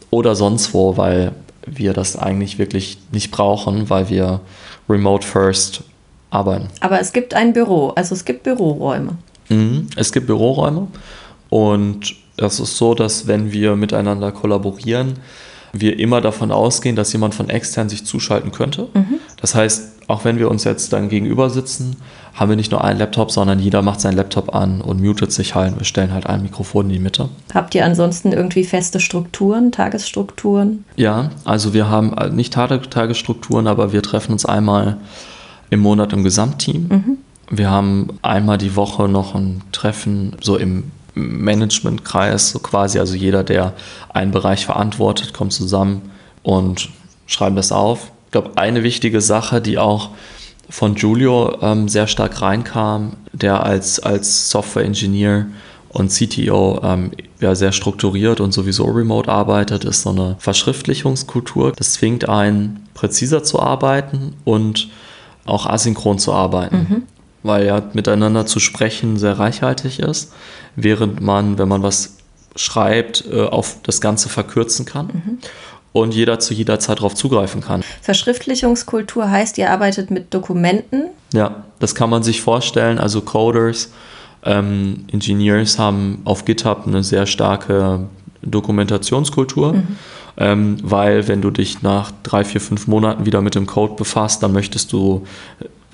[0.09, 1.33] oder sonst wo, weil
[1.65, 4.39] wir das eigentlich wirklich nicht brauchen, weil wir
[4.89, 5.83] remote first
[6.29, 6.67] arbeiten.
[6.79, 9.17] Aber es gibt ein Büro, also es gibt Büroräume.
[9.49, 10.87] Mhm, es gibt Büroräume
[11.49, 15.19] und es ist so, dass wenn wir miteinander kollaborieren,
[15.73, 18.87] wir immer davon ausgehen, dass jemand von extern sich zuschalten könnte.
[18.93, 19.19] Mhm.
[19.41, 21.97] Das heißt, auch wenn wir uns jetzt dann gegenüber sitzen,
[22.37, 25.55] haben wir nicht nur einen Laptop, sondern jeder macht seinen Laptop an und mutet sich
[25.55, 25.75] halt.
[25.77, 27.29] Wir stellen halt ein Mikrofon in die Mitte.
[27.51, 30.85] Habt ihr ansonsten irgendwie feste Strukturen, Tagesstrukturen?
[30.95, 34.97] Ja, also wir haben äh, nicht Tagesstrukturen, aber wir treffen uns einmal
[35.71, 36.87] im Monat im Gesamtteam.
[36.87, 37.17] Mhm.
[37.49, 43.43] Wir haben einmal die Woche noch ein Treffen so im Managementkreis, so quasi, also jeder,
[43.43, 43.73] der
[44.09, 46.11] einen Bereich verantwortet, kommt zusammen
[46.43, 46.89] und
[47.25, 48.11] schreiben das auf.
[48.25, 50.11] Ich glaube, eine wichtige Sache, die auch
[50.69, 55.47] von Giulio ähm, sehr stark reinkam, der als, als Software-Engineer
[55.89, 61.71] und CTO ähm, ja sehr strukturiert und sowieso remote arbeitet, ist so eine Verschriftlichungskultur.
[61.75, 64.89] Das zwingt einen, präziser zu arbeiten und
[65.45, 66.77] auch asynchron zu arbeiten.
[66.77, 67.03] Mhm.
[67.43, 70.33] Weil ja miteinander zu sprechen sehr reichhaltig ist,
[70.75, 72.17] während man, wenn man was
[72.55, 75.07] schreibt, äh, auf das Ganze verkürzen kann.
[75.07, 75.37] Mhm
[75.93, 77.83] und jeder zu jeder Zeit darauf zugreifen kann.
[78.01, 81.05] Verschriftlichungskultur heißt, ihr arbeitet mit Dokumenten?
[81.33, 82.99] Ja, das kann man sich vorstellen.
[82.99, 83.91] Also Coders,
[84.43, 88.07] ähm, Engineers haben auf GitHub eine sehr starke
[88.41, 89.73] Dokumentationskultur.
[89.73, 89.97] Mhm.
[90.39, 94.43] Ähm, weil wenn du dich nach drei, vier, fünf Monaten wieder mit dem Code befasst,
[94.43, 95.25] dann möchtest du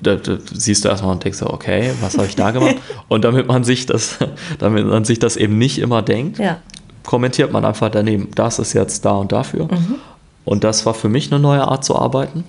[0.02, 2.76] da, da, siehst du erstmal und denkst so, okay, was habe ich da gemacht?
[3.08, 4.18] und damit man sich das,
[4.58, 6.58] damit man sich das eben nicht immer denkt, ja
[7.04, 9.64] kommentiert man einfach daneben, das ist jetzt da und dafür.
[9.64, 9.96] Mhm.
[10.44, 12.44] Und das war für mich eine neue Art zu arbeiten.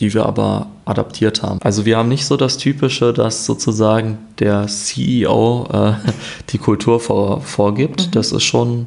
[0.00, 1.58] die wir aber adaptiert haben.
[1.60, 5.94] Also wir haben nicht so das Typische, dass sozusagen der CEO äh,
[6.50, 8.06] die Kultur vor, vorgibt.
[8.06, 8.10] Mhm.
[8.12, 8.86] Das ist schon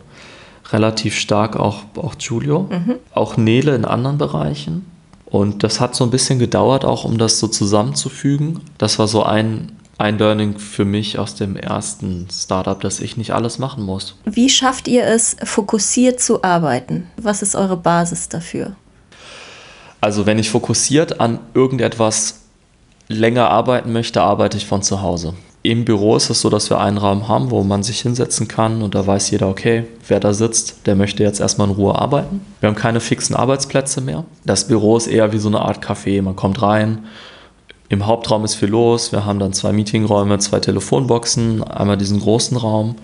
[0.72, 2.96] relativ stark auch, auch Giulio, mhm.
[3.14, 4.86] auch Nele in anderen Bereichen.
[5.26, 8.62] Und das hat so ein bisschen gedauert, auch um das so zusammenzufügen.
[8.78, 9.72] Das war so ein,
[10.02, 14.16] ein Learning für mich aus dem ersten Startup, dass ich nicht alles machen muss.
[14.26, 17.08] Wie schafft ihr es, fokussiert zu arbeiten?
[17.18, 18.76] Was ist eure Basis dafür?
[20.02, 22.40] Also wenn ich fokussiert an irgendetwas
[23.08, 25.34] länger arbeiten möchte, arbeite ich von zu Hause.
[25.64, 28.82] Im Büro ist es so, dass wir einen Raum haben, wo man sich hinsetzen kann
[28.82, 32.42] und da weiß jeder, okay, wer da sitzt, der möchte jetzt erstmal in Ruhe arbeiten.
[32.60, 34.26] Wir haben keine fixen Arbeitsplätze mehr.
[34.44, 36.24] Das Büro ist eher wie so eine Art Café.
[36.24, 37.06] Man kommt rein,
[37.92, 39.12] im Hauptraum ist viel los.
[39.12, 42.96] Wir haben dann zwei Meetingräume, zwei Telefonboxen, einmal diesen großen Raum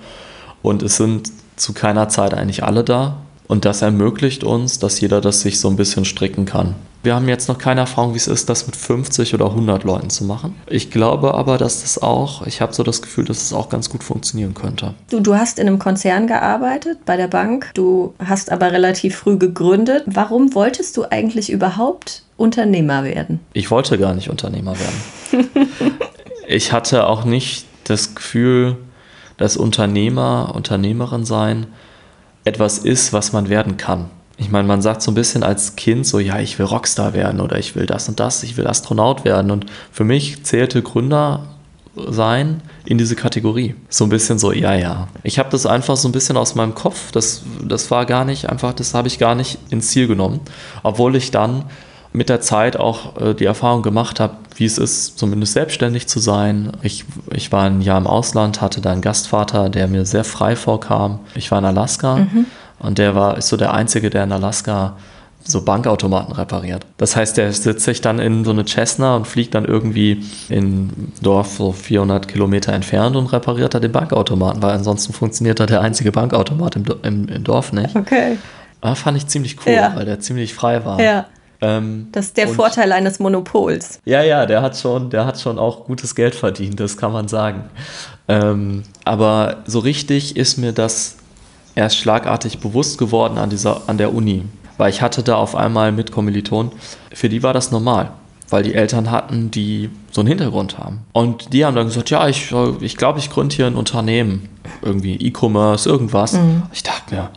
[0.62, 3.18] und es sind zu keiner Zeit eigentlich alle da.
[3.48, 6.76] Und das ermöglicht uns, dass jeder das sich so ein bisschen stricken kann.
[7.08, 10.10] Wir haben jetzt noch keine Erfahrung, wie es ist, das mit 50 oder 100 Leuten
[10.10, 10.56] zu machen.
[10.70, 13.90] Ich glaube aber, dass das auch, ich habe so das Gefühl, dass es auch ganz
[13.90, 14.94] gut funktionieren könnte.
[15.10, 17.72] Du, du hast in einem Konzern gearbeitet, bei der Bank.
[17.76, 20.04] Du hast aber relativ früh gegründet.
[20.06, 23.40] Warum wolltest du eigentlich überhaupt Unternehmer werden?
[23.54, 25.48] Ich wollte gar nicht Unternehmer werden.
[26.46, 28.76] ich hatte auch nicht das Gefühl,
[29.38, 31.68] dass Unternehmer, Unternehmerin sein
[32.44, 34.10] etwas ist, was man werden kann.
[34.38, 37.42] Ich meine, man sagt so ein bisschen als Kind so, ja, ich will Rockstar werden
[37.42, 39.50] oder ich will das und das, ich will Astronaut werden.
[39.50, 41.48] Und für mich zählte Gründer
[41.96, 43.76] sein in diese Kategorie.
[43.90, 45.08] So ein bisschen so, ja, ja.
[45.24, 48.50] Ich habe das einfach so ein bisschen aus meinem Kopf, das, das war gar nicht,
[48.50, 50.42] einfach, das habe ich gar nicht ins Ziel genommen.
[50.84, 51.66] Obwohl ich dann
[52.14, 56.20] mit der Zeit auch äh, die Erfahrung gemacht habe, wie es ist, zumindest selbstständig zu
[56.20, 56.72] sein.
[56.82, 60.56] Ich, ich war ein Jahr im Ausland, hatte da einen Gastvater, der mir sehr frei
[60.56, 61.20] vorkam.
[61.36, 62.46] Ich war in Alaska mhm.
[62.80, 64.98] Und der war, ist so der Einzige, der in Alaska
[65.44, 66.86] so Bankautomaten repariert.
[66.98, 70.88] Das heißt, der sitzt sich dann in so eine Cessna und fliegt dann irgendwie in
[70.88, 75.66] ein Dorf so 400 Kilometer entfernt und repariert da den Bankautomaten, weil ansonsten funktioniert da
[75.66, 77.96] der einzige Bankautomat im, im, im Dorf nicht.
[77.96, 78.38] Okay.
[78.82, 79.96] Aber fand ich ziemlich cool, ja.
[79.96, 81.02] weil der ziemlich frei war.
[81.02, 81.26] Ja.
[81.62, 84.00] Ähm, das ist der Vorteil eines Monopols.
[84.06, 87.28] Ja, ja, der hat schon, der hat schon auch gutes Geld verdient, das kann man
[87.28, 87.64] sagen.
[88.28, 91.18] Ähm, aber so richtig ist mir das
[91.78, 94.44] erst schlagartig bewusst geworden an, dieser, an der Uni.
[94.78, 96.72] Weil ich hatte da auf einmal mit Kommilitonen,
[97.14, 98.12] für die war das normal
[98.50, 101.00] weil die Eltern hatten, die so einen Hintergrund haben.
[101.14, 104.50] Und die haben dann gesagt, ja, ich glaube, ich, glaub, ich gründe hier ein Unternehmen,
[104.82, 106.34] irgendwie E-Commerce, irgendwas.
[106.34, 106.64] Mhm.
[106.72, 107.30] Ich dachte mir,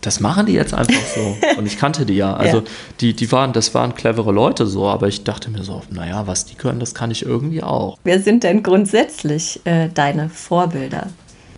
[0.00, 1.36] das machen die jetzt einfach so.
[1.58, 2.34] Und ich kannte die ja.
[2.34, 2.64] Also ja.
[3.00, 6.44] Die, die waren, das waren clevere Leute so, aber ich dachte mir so, naja, was
[6.44, 7.98] die können, das kann ich irgendwie auch.
[8.04, 11.08] Wer sind denn grundsätzlich äh, deine Vorbilder?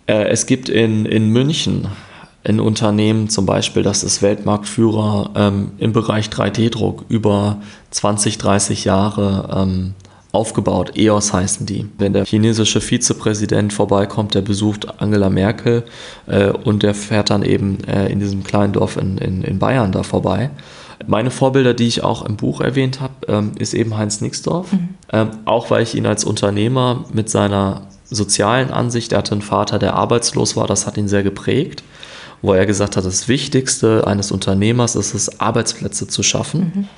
[0.07, 1.89] Äh, es gibt in, in München
[2.49, 7.59] ein Unternehmen zum Beispiel, das ist Weltmarktführer ähm, im Bereich 3D-Druck über
[7.91, 9.95] 20, 30 Jahre ähm,
[10.33, 10.93] aufgebaut.
[10.97, 11.89] EOS heißen die.
[11.99, 15.85] Wenn der chinesische Vizepräsident vorbeikommt, der besucht Angela Merkel
[16.27, 19.91] äh, und der fährt dann eben äh, in diesem kleinen Dorf in, in, in Bayern
[19.93, 20.51] da vorbei.
[21.07, 24.73] Meine Vorbilder, die ich auch im Buch erwähnt habe, ähm, ist eben Heinz Nixdorf.
[24.73, 24.89] Mhm.
[25.13, 29.79] Ähm, auch weil ich ihn als Unternehmer mit seiner sozialen Ansicht, er hatte einen Vater,
[29.79, 31.83] der arbeitslos war, das hat ihn sehr geprägt,
[32.47, 36.73] wo er gesagt hat, das Wichtigste eines Unternehmers ist es, Arbeitsplätze zu schaffen.
[36.75, 36.89] Mhm.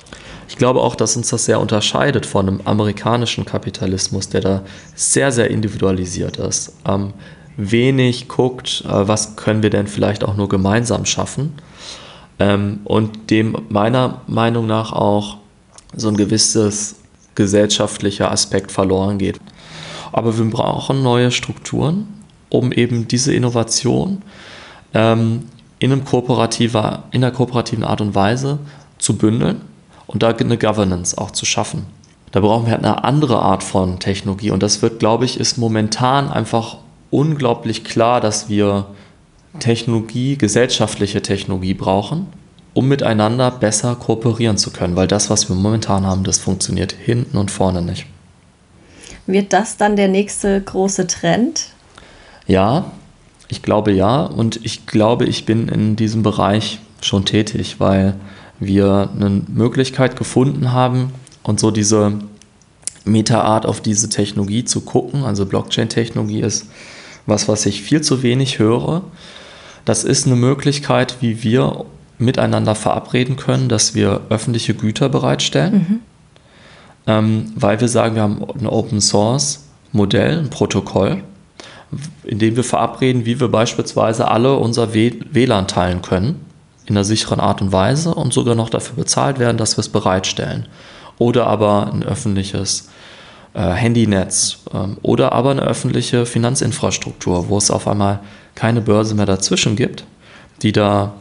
[0.47, 4.61] Ich glaube auch, dass uns das sehr unterscheidet von einem amerikanischen Kapitalismus, der da
[4.95, 6.73] sehr, sehr individualisiert ist.
[6.85, 7.13] Ähm,
[7.57, 11.53] wenig guckt, äh, was können wir denn vielleicht auch nur gemeinsam schaffen.
[12.39, 15.37] Ähm, und dem meiner Meinung nach auch
[15.95, 16.95] so ein gewisses
[17.35, 19.39] gesellschaftlicher Aspekt verloren geht.
[20.11, 22.07] Aber wir brauchen neue Strukturen,
[22.49, 24.23] um eben diese Innovation
[24.93, 25.45] ähm,
[25.79, 28.59] in, einem kooperativer, in einer kooperativen Art und Weise
[28.97, 29.61] zu bündeln
[30.07, 31.85] und da eine Governance auch zu schaffen.
[32.31, 35.57] Da brauchen wir halt eine andere Art von Technologie und das wird, glaube ich, ist
[35.57, 36.77] momentan einfach
[37.09, 38.85] unglaublich klar, dass wir
[39.57, 42.27] Technologie, gesellschaftliche Technologie brauchen,
[42.73, 47.37] um miteinander besser kooperieren zu können, weil das, was wir momentan haben, das funktioniert hinten
[47.37, 48.05] und vorne nicht.
[49.25, 51.67] Wird das dann der nächste große Trend?
[52.47, 52.91] Ja,
[53.49, 58.15] ich glaube ja und ich glaube, ich bin in diesem Bereich schon tätig, weil
[58.59, 61.11] wir eine Möglichkeit gefunden haben
[61.43, 62.13] und so diese
[63.05, 65.23] Meta-Art auf diese Technologie zu gucken.
[65.23, 66.67] Also Blockchain-Technologie ist
[67.25, 69.03] was, was ich viel zu wenig höre.
[69.85, 71.85] Das ist eine Möglichkeit, wie wir
[72.17, 75.99] miteinander verabreden können, dass wir öffentliche Güter bereitstellen, mhm.
[77.07, 81.23] ähm, weil wir sagen, wir haben ein Open Source Modell, ein Protokoll,
[82.23, 86.45] in dem wir verabreden, wie wir beispielsweise alle unser WLAN teilen können
[86.85, 89.89] in einer sicheren Art und Weise und sogar noch dafür bezahlt werden, dass wir es
[89.89, 90.67] bereitstellen.
[91.19, 92.89] oder aber ein öffentliches
[93.53, 98.21] äh, Handynetz ähm, oder aber eine öffentliche Finanzinfrastruktur, wo es auf einmal
[98.55, 100.05] keine Börse mehr dazwischen gibt,
[100.61, 101.13] die da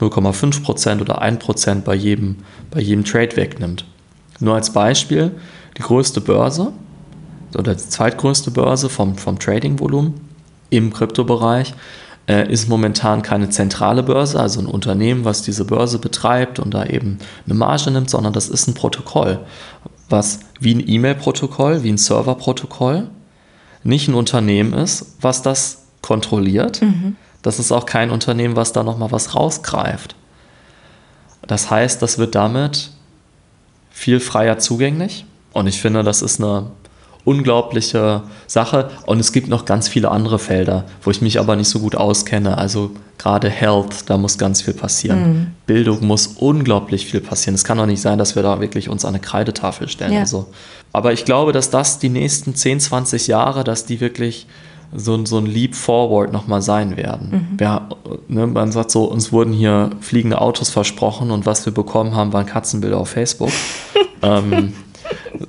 [0.00, 2.36] 0,5% oder 1% bei jedem,
[2.70, 3.84] bei jedem Trade wegnimmt.
[4.40, 5.32] Nur als Beispiel,
[5.78, 6.72] die größte Börse
[7.56, 10.14] oder die zweitgrößte Börse vom, vom Trading-Volumen
[10.70, 11.74] im Kryptobereich
[12.28, 16.84] äh, ist momentan keine zentrale Börse, also ein Unternehmen, was diese Börse betreibt und da
[16.84, 19.40] eben eine Marge nimmt, sondern das ist ein Protokoll,
[20.08, 23.08] was wie ein E-Mail-Protokoll, wie ein Server-Protokoll
[23.84, 26.82] nicht ein Unternehmen ist, was das kontrolliert.
[26.82, 27.16] Mhm.
[27.42, 30.16] Das ist auch kein Unternehmen, was da nochmal was rausgreift.
[31.46, 32.90] Das heißt, das wird damit
[33.90, 35.24] viel freier zugänglich.
[35.52, 36.66] Und ich finde, das ist eine
[37.26, 38.88] unglaubliche Sache.
[39.04, 41.96] Und es gibt noch ganz viele andere Felder, wo ich mich aber nicht so gut
[41.96, 42.56] auskenne.
[42.56, 45.18] Also gerade Health, da muss ganz viel passieren.
[45.18, 45.46] Mhm.
[45.66, 47.56] Bildung muss unglaublich viel passieren.
[47.56, 50.12] Es kann doch nicht sein, dass wir da wirklich uns an eine Kreidetafel stellen.
[50.12, 50.20] Ja.
[50.20, 50.46] Also.
[50.92, 54.46] Aber ich glaube, dass das die nächsten 10, 20 Jahre, dass die wirklich
[54.94, 57.48] so, so ein Leap Forward nochmal sein werden.
[57.50, 57.56] Mhm.
[57.60, 57.88] Ja,
[58.28, 62.32] ne, man sagt so, uns wurden hier fliegende Autos versprochen und was wir bekommen haben,
[62.32, 63.50] waren Katzenbilder auf Facebook.
[64.22, 64.74] ähm,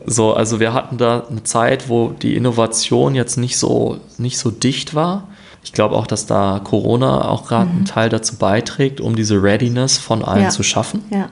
[0.06, 4.52] so, also wir hatten da eine Zeit, wo die Innovation jetzt nicht so, nicht so
[4.52, 5.28] dicht war.
[5.64, 7.76] Ich glaube auch, dass da Corona auch gerade mhm.
[7.78, 10.50] einen Teil dazu beiträgt, um diese Readiness von allen ja.
[10.50, 11.04] zu schaffen.
[11.10, 11.30] Ja.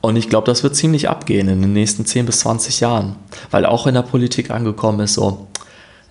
[0.00, 3.16] Und ich glaube, das wird ziemlich abgehen in den nächsten 10 bis 20 Jahren,
[3.50, 5.48] weil auch in der Politik angekommen ist, so,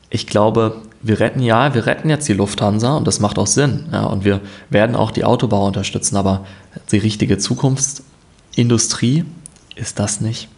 [0.10, 3.86] ich glaube, wir retten ja, wir retten jetzt die Lufthansa und das macht auch Sinn.
[3.92, 6.46] Ja, und wir werden auch die Autobauer unterstützen, aber
[6.92, 9.24] die richtige Zukunftsindustrie
[9.76, 10.50] ist das nicht.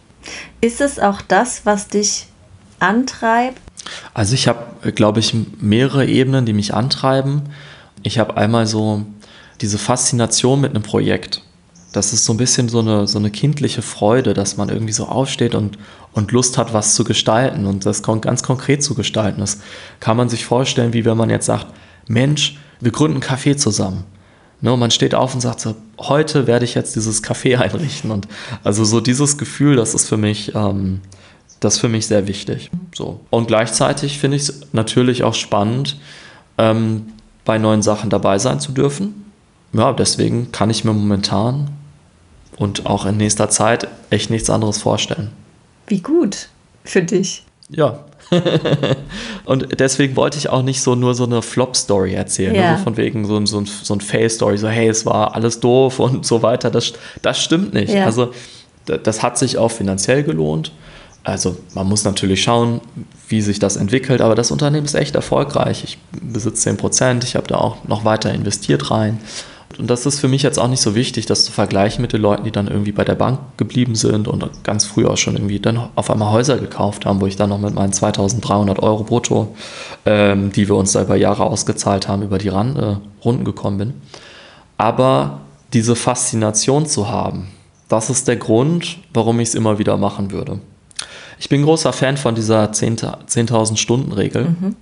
[0.60, 2.26] Ist es auch das, was dich
[2.78, 3.60] antreibt?
[4.14, 7.42] Also ich habe, glaube ich, mehrere Ebenen, die mich antreiben.
[8.02, 9.04] Ich habe einmal so
[9.60, 11.42] diese Faszination mit einem Projekt.
[11.92, 15.06] Das ist so ein bisschen so eine, so eine kindliche Freude, dass man irgendwie so
[15.06, 15.78] aufsteht und,
[16.12, 19.40] und Lust hat, was zu gestalten und das ganz konkret zu gestalten.
[19.40, 19.60] Das
[20.00, 21.66] kann man sich vorstellen, wie wenn man jetzt sagt,
[22.06, 24.04] Mensch, wir gründen ein Café zusammen.
[24.60, 28.10] Ne, man steht auf und sagt so, heute werde ich jetzt dieses Café einrichten.
[28.10, 28.26] Und
[28.64, 31.00] also so dieses Gefühl, das ist für mich, ähm,
[31.60, 32.70] das ist für mich sehr wichtig.
[32.94, 33.20] So.
[33.30, 35.98] Und gleichzeitig finde ich es natürlich auch spannend,
[36.56, 37.12] ähm,
[37.44, 39.24] bei neuen Sachen dabei sein zu dürfen.
[39.72, 41.70] Ja, deswegen kann ich mir momentan
[42.56, 45.30] und auch in nächster Zeit echt nichts anderes vorstellen.
[45.86, 46.48] Wie gut
[46.84, 47.44] für dich.
[47.70, 48.04] Ja.
[49.44, 52.54] und deswegen wollte ich auch nicht so nur so eine Flop-Story erzählen.
[52.54, 52.72] Ja.
[52.72, 56.26] Also von wegen so, so, so ein Fail-Story, so hey, es war alles doof und
[56.26, 56.70] so weiter.
[56.70, 57.92] Das, das stimmt nicht.
[57.92, 58.04] Ja.
[58.04, 58.32] Also
[58.84, 60.72] das hat sich auch finanziell gelohnt.
[61.24, 62.80] Also man muss natürlich schauen,
[63.28, 65.84] wie sich das entwickelt, aber das Unternehmen ist echt erfolgreich.
[65.84, 69.20] Ich besitze 10 Prozent, ich habe da auch noch weiter investiert rein.
[69.76, 72.22] Und das ist für mich jetzt auch nicht so wichtig, das zu vergleichen mit den
[72.22, 75.60] Leuten, die dann irgendwie bei der Bank geblieben sind und ganz früh auch schon irgendwie
[75.60, 79.54] dann auf einmal Häuser gekauft haben, wo ich dann noch mit meinen 2300 Euro brutto,
[80.06, 83.94] ähm, die wir uns da über Jahre ausgezahlt haben, über die Rande, Runden gekommen bin.
[84.78, 85.40] Aber
[85.74, 87.48] diese Faszination zu haben,
[87.88, 90.60] das ist der Grund, warum ich es immer wieder machen würde.
[91.38, 94.76] Ich bin großer Fan von dieser 10.000 10 Stunden Regel, mhm.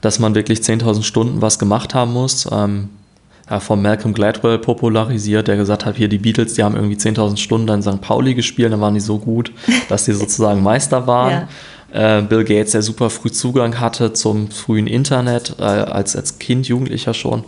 [0.00, 2.48] dass man wirklich 10.000 Stunden was gemacht haben muss.
[2.50, 2.88] Ähm,
[3.60, 7.68] von Malcolm Gladwell popularisiert, der gesagt hat, hier die Beatles, die haben irgendwie 10.000 Stunden
[7.68, 8.00] in St.
[8.00, 9.52] Pauli gespielt, dann waren die so gut,
[9.88, 11.48] dass die sozusagen Meister waren.
[11.92, 12.18] Ja.
[12.18, 16.66] Äh, Bill Gates, der super früh Zugang hatte zum frühen Internet, äh, als, als Kind,
[16.68, 17.44] Jugendlicher schon.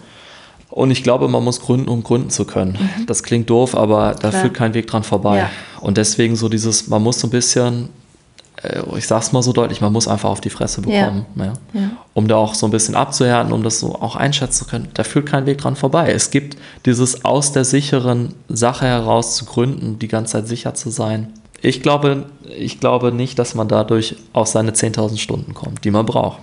[0.68, 2.76] Und ich glaube, man muss gründen, um gründen zu können.
[2.78, 3.06] Mhm.
[3.06, 4.42] Das klingt doof, aber da Klar.
[4.42, 5.38] führt kein Weg dran vorbei.
[5.38, 5.50] Ja.
[5.80, 8.03] Und deswegen so dieses, man muss so ein bisschen äh,
[8.96, 11.44] ich sag's mal so deutlich, man muss einfach auf die Fresse bekommen, ja.
[11.44, 11.52] Ja.
[11.72, 11.90] Ja.
[12.14, 14.88] um da auch so ein bisschen abzuhärten, um das so auch einschätzen zu können.
[14.94, 16.12] Da führt kein Weg dran vorbei.
[16.12, 20.90] Es gibt dieses aus der sicheren Sache heraus zu gründen, die ganze Zeit sicher zu
[20.90, 21.32] sein.
[21.60, 22.26] Ich glaube,
[22.58, 26.38] ich glaube nicht, dass man dadurch auf seine 10.000 Stunden kommt, die man braucht.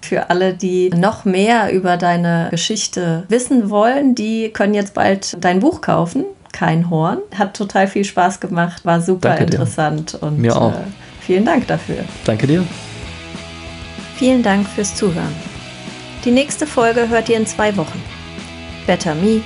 [0.00, 5.60] Für alle, die noch mehr über deine Geschichte wissen wollen, die können jetzt bald dein
[5.60, 6.24] Buch kaufen.
[6.52, 7.18] Kein Horn.
[7.38, 10.14] Hat total viel Spaß gemacht, war super interessant.
[10.20, 10.72] Und, Mir auch.
[10.72, 10.84] Äh,
[11.26, 12.04] Vielen Dank dafür.
[12.24, 12.64] Danke dir.
[14.16, 15.34] Vielen Dank fürs Zuhören.
[16.24, 18.00] Die nächste Folge hört ihr in zwei Wochen.
[18.86, 19.40] Better Me,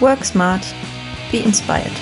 [0.00, 0.62] Work Smart,
[1.30, 1.92] Be Inspired.